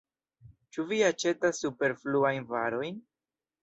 Ĉu 0.77 0.85
vi 0.93 1.03
aĉetas 1.11 1.63
superfluajn 1.67 2.53
varojn? 2.57 3.03